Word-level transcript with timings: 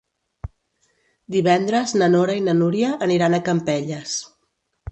Divendres 1.35 1.93
na 2.03 2.09
Nora 2.15 2.39
i 2.39 2.43
na 2.47 2.57
Núria 2.63 2.91
aniran 3.09 3.39
a 3.39 3.43
Campelles. 3.51 4.19